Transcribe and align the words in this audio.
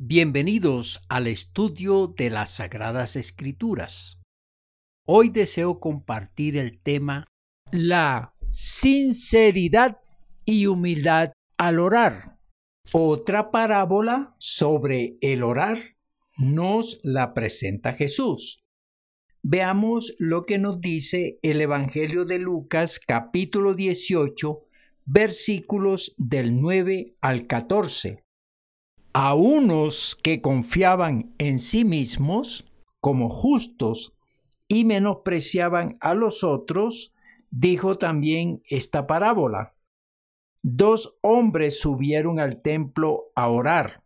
Bienvenidos 0.00 1.00
al 1.08 1.26
estudio 1.26 2.06
de 2.06 2.30
las 2.30 2.50
Sagradas 2.50 3.16
Escrituras. 3.16 4.22
Hoy 5.04 5.28
deseo 5.28 5.80
compartir 5.80 6.56
el 6.56 6.80
tema 6.80 7.26
La 7.72 8.32
sinceridad 8.48 9.98
y 10.44 10.66
humildad 10.66 11.32
al 11.58 11.80
orar. 11.80 12.38
Otra 12.92 13.50
parábola 13.50 14.36
sobre 14.38 15.18
el 15.20 15.42
orar 15.42 15.80
nos 16.36 17.00
la 17.02 17.34
presenta 17.34 17.94
Jesús. 17.94 18.62
Veamos 19.42 20.14
lo 20.20 20.46
que 20.46 20.58
nos 20.58 20.80
dice 20.80 21.40
el 21.42 21.60
Evangelio 21.60 22.24
de 22.24 22.38
Lucas 22.38 23.00
capítulo 23.04 23.74
18 23.74 24.60
versículos 25.06 26.14
del 26.18 26.60
9 26.60 27.16
al 27.20 27.48
14 27.48 28.27
a 29.20 29.34
unos 29.34 30.14
que 30.14 30.40
confiaban 30.40 31.34
en 31.38 31.58
sí 31.58 31.84
mismos 31.84 32.64
como 33.00 33.28
justos 33.28 34.14
y 34.68 34.84
menospreciaban 34.84 35.98
a 36.00 36.14
los 36.14 36.44
otros, 36.44 37.12
dijo 37.50 37.98
también 37.98 38.62
esta 38.68 39.08
parábola. 39.08 39.74
Dos 40.62 41.18
hombres 41.20 41.80
subieron 41.80 42.38
al 42.38 42.62
templo 42.62 43.32
a 43.34 43.48
orar. 43.48 44.04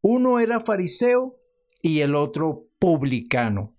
Uno 0.00 0.38
era 0.38 0.60
fariseo 0.60 1.40
y 1.82 2.02
el 2.02 2.14
otro 2.14 2.68
publicano. 2.78 3.74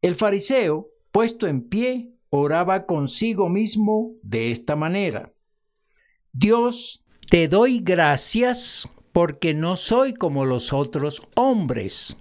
El 0.00 0.16
fariseo, 0.16 0.88
puesto 1.12 1.46
en 1.46 1.68
pie, 1.68 2.16
oraba 2.30 2.84
consigo 2.84 3.48
mismo 3.48 4.16
de 4.24 4.50
esta 4.50 4.74
manera. 4.74 5.32
Dios, 6.32 7.04
te 7.30 7.46
doy 7.46 7.78
gracias 7.78 8.90
porque 9.12 9.54
no 9.54 9.76
soy 9.76 10.14
como 10.14 10.44
los 10.44 10.72
otros 10.72 11.22
hombres, 11.36 12.16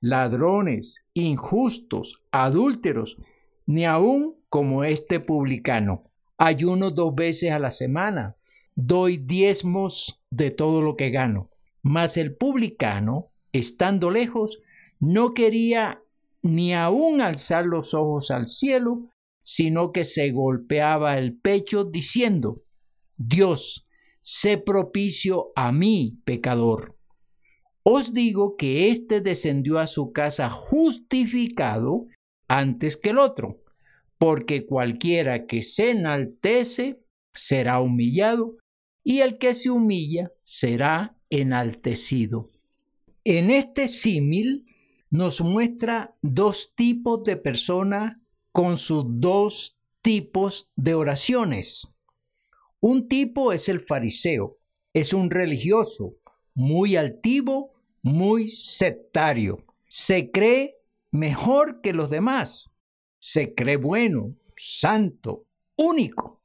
ladrones, 0.00 1.04
injustos, 1.14 2.20
adúlteros, 2.30 3.16
ni 3.66 3.86
aun 3.86 4.36
como 4.50 4.84
este 4.84 5.20
publicano. 5.20 6.04
Ayuno 6.36 6.90
dos 6.90 7.14
veces 7.14 7.52
a 7.52 7.58
la 7.58 7.70
semana, 7.70 8.36
doy 8.74 9.16
diezmos 9.16 10.22
de 10.30 10.50
todo 10.50 10.82
lo 10.82 10.96
que 10.96 11.10
gano. 11.10 11.50
Mas 11.82 12.16
el 12.16 12.36
publicano, 12.36 13.30
estando 13.52 14.10
lejos, 14.10 14.60
no 15.00 15.32
quería 15.32 16.02
ni 16.42 16.74
aun 16.74 17.20
alzar 17.20 17.64
los 17.64 17.94
ojos 17.94 18.30
al 18.30 18.48
cielo, 18.48 19.08
sino 19.42 19.92
que 19.92 20.04
se 20.04 20.30
golpeaba 20.30 21.16
el 21.18 21.38
pecho 21.38 21.84
diciendo, 21.84 22.62
Dios, 23.16 23.83
sé 24.24 24.56
propicio 24.56 25.52
a 25.54 25.70
mí, 25.70 26.18
pecador. 26.24 26.96
Os 27.82 28.14
digo 28.14 28.56
que 28.56 28.88
éste 28.88 29.20
descendió 29.20 29.78
a 29.78 29.86
su 29.86 30.12
casa 30.12 30.48
justificado 30.48 32.06
antes 32.48 32.96
que 32.96 33.10
el 33.10 33.18
otro, 33.18 33.62
porque 34.16 34.64
cualquiera 34.64 35.44
que 35.44 35.60
se 35.60 35.90
enaltece 35.90 37.02
será 37.34 37.82
humillado, 37.82 38.56
y 39.02 39.18
el 39.20 39.36
que 39.36 39.52
se 39.52 39.68
humilla 39.68 40.32
será 40.42 41.18
enaltecido. 41.28 42.50
En 43.24 43.50
este 43.50 43.88
símil 43.88 44.64
nos 45.10 45.42
muestra 45.42 46.16
dos 46.22 46.74
tipos 46.74 47.22
de 47.24 47.36
personas 47.36 48.16
con 48.52 48.78
sus 48.78 49.04
dos 49.06 49.78
tipos 50.00 50.70
de 50.76 50.94
oraciones. 50.94 51.93
Un 52.86 53.08
tipo 53.08 53.54
es 53.54 53.70
el 53.70 53.80
fariseo, 53.80 54.58
es 54.92 55.14
un 55.14 55.30
religioso, 55.30 56.16
muy 56.54 56.96
altivo, 56.96 57.72
muy 58.02 58.50
sectario. 58.50 59.64
Se 59.88 60.30
cree 60.30 60.76
mejor 61.10 61.80
que 61.80 61.94
los 61.94 62.10
demás. 62.10 62.74
Se 63.18 63.54
cree 63.54 63.78
bueno, 63.78 64.36
santo, 64.58 65.46
único. 65.78 66.42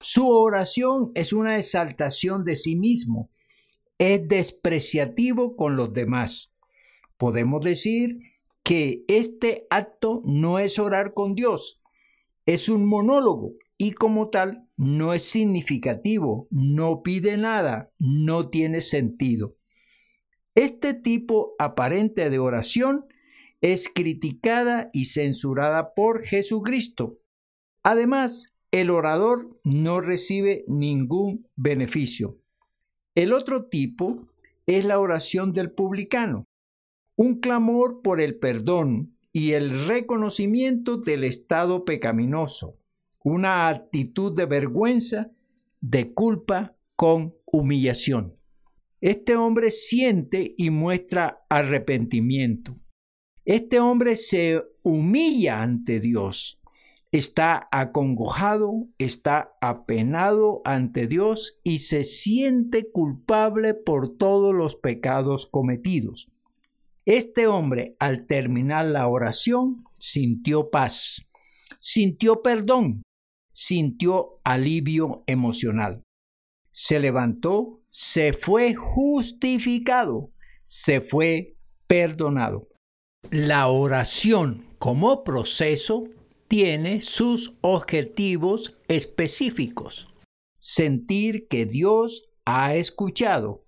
Su 0.00 0.26
oración 0.26 1.12
es 1.14 1.34
una 1.34 1.58
exaltación 1.58 2.44
de 2.44 2.56
sí 2.56 2.76
mismo. 2.76 3.30
Es 3.98 4.26
despreciativo 4.26 5.54
con 5.54 5.76
los 5.76 5.92
demás. 5.92 6.54
Podemos 7.18 7.60
decir 7.60 8.20
que 8.62 9.04
este 9.06 9.66
acto 9.68 10.22
no 10.24 10.58
es 10.58 10.78
orar 10.78 11.12
con 11.12 11.34
Dios, 11.34 11.82
es 12.46 12.70
un 12.70 12.86
monólogo 12.86 13.52
y 13.76 13.92
como 13.92 14.30
tal 14.30 14.68
no 14.76 15.14
es 15.14 15.22
significativo, 15.22 16.46
no 16.50 17.02
pide 17.02 17.36
nada, 17.36 17.90
no 17.98 18.48
tiene 18.48 18.80
sentido. 18.80 19.56
Este 20.54 20.94
tipo 20.94 21.54
aparente 21.58 22.30
de 22.30 22.38
oración 22.38 23.06
es 23.60 23.88
criticada 23.88 24.90
y 24.92 25.06
censurada 25.06 25.94
por 25.94 26.24
Jesucristo. 26.24 27.18
Además, 27.82 28.54
el 28.70 28.90
orador 28.90 29.58
no 29.64 30.00
recibe 30.00 30.64
ningún 30.68 31.48
beneficio. 31.56 32.38
El 33.14 33.32
otro 33.32 33.66
tipo 33.66 34.28
es 34.66 34.84
la 34.84 34.98
oración 34.98 35.52
del 35.52 35.72
publicano, 35.72 36.46
un 37.16 37.40
clamor 37.40 38.02
por 38.02 38.20
el 38.20 38.38
perdón 38.38 39.16
y 39.32 39.52
el 39.52 39.86
reconocimiento 39.86 40.96
del 40.96 41.24
estado 41.24 41.84
pecaminoso 41.84 42.78
una 43.24 43.68
actitud 43.68 44.36
de 44.36 44.46
vergüenza, 44.46 45.32
de 45.80 46.12
culpa 46.12 46.76
con 46.94 47.34
humillación. 47.46 48.36
Este 49.00 49.34
hombre 49.36 49.70
siente 49.70 50.54
y 50.56 50.70
muestra 50.70 51.44
arrepentimiento. 51.48 52.78
Este 53.44 53.80
hombre 53.80 54.16
se 54.16 54.62
humilla 54.82 55.62
ante 55.62 56.00
Dios. 56.00 56.60
Está 57.12 57.68
acongojado, 57.72 58.88
está 58.98 59.54
apenado 59.60 60.60
ante 60.64 61.06
Dios 61.06 61.60
y 61.62 61.78
se 61.78 62.04
siente 62.04 62.90
culpable 62.90 63.72
por 63.72 64.16
todos 64.16 64.54
los 64.54 64.76
pecados 64.76 65.46
cometidos. 65.46 66.30
Este 67.06 67.46
hombre, 67.46 67.96
al 67.98 68.26
terminar 68.26 68.86
la 68.86 69.06
oración, 69.06 69.84
sintió 69.98 70.70
paz, 70.70 71.26
sintió 71.78 72.42
perdón, 72.42 73.02
sintió 73.54 74.40
alivio 74.44 75.22
emocional. 75.26 76.02
Se 76.70 76.98
levantó, 76.98 77.82
se 77.88 78.32
fue 78.32 78.74
justificado, 78.74 80.32
se 80.64 81.00
fue 81.00 81.56
perdonado. 81.86 82.68
La 83.30 83.68
oración 83.68 84.64
como 84.78 85.22
proceso 85.24 86.04
tiene 86.48 87.00
sus 87.00 87.56
objetivos 87.60 88.76
específicos. 88.88 90.08
Sentir 90.58 91.46
que 91.48 91.64
Dios 91.64 92.28
ha 92.44 92.74
escuchado, 92.74 93.64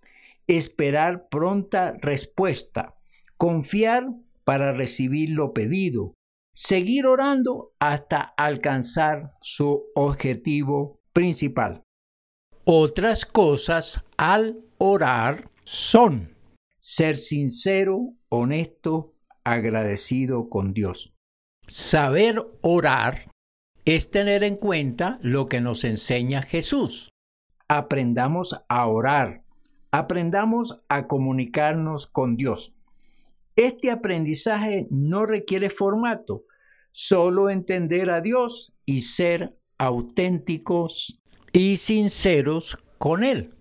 esperar 0.48 1.28
pronta 1.30 1.96
respuesta, 2.00 2.96
confiar 3.36 4.08
para 4.44 4.72
recibir 4.72 5.30
lo 5.30 5.52
pedido, 5.52 6.15
seguir 6.56 7.04
orando 7.06 7.74
hasta 7.78 8.22
alcanzar 8.34 9.34
su 9.42 9.84
objetivo 9.94 11.02
principal. 11.12 11.82
Otras 12.64 13.26
cosas 13.26 14.02
al 14.16 14.64
orar 14.78 15.50
son 15.64 16.34
ser 16.78 17.18
sincero, 17.18 18.14
honesto, 18.30 19.12
agradecido 19.44 20.48
con 20.48 20.72
Dios. 20.72 21.12
Saber 21.68 22.42
orar 22.62 23.30
es 23.84 24.10
tener 24.10 24.42
en 24.42 24.56
cuenta 24.56 25.18
lo 25.20 25.48
que 25.48 25.60
nos 25.60 25.84
enseña 25.84 26.40
Jesús. 26.40 27.10
Aprendamos 27.68 28.64
a 28.70 28.86
orar, 28.86 29.44
aprendamos 29.90 30.82
a 30.88 31.06
comunicarnos 31.06 32.06
con 32.06 32.36
Dios. 32.36 32.76
Este 33.56 33.90
aprendizaje 33.90 34.86
no 34.90 35.24
requiere 35.24 35.70
formato, 35.70 36.44
solo 36.98 37.50
entender 37.50 38.08
a 38.08 38.22
Dios 38.22 38.72
y 38.86 39.02
ser 39.02 39.54
auténticos 39.76 41.20
y 41.52 41.76
sinceros 41.76 42.78
con 42.96 43.22
Él. 43.22 43.52